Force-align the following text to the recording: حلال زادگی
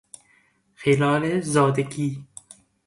حلال 0.75 1.41
زادگی 1.41 2.27